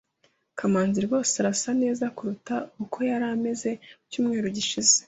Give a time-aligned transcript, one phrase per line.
[0.57, 4.93] Kamanzi rwose arasa neza kuruta uko yari ameze mu cyumweru gishize.